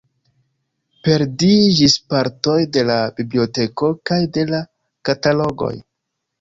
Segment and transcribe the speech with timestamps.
[1.07, 4.65] Perdiĝis partoj de la biblioteko kaj de la
[5.11, 5.75] katalogoj.